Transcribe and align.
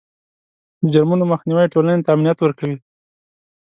د 0.81 0.83
جرمونو 0.93 1.23
مخنیوی 1.33 1.71
ټولنې 1.73 2.01
ته 2.05 2.09
امنیت 2.15 2.37
ورکوي. 2.41 2.77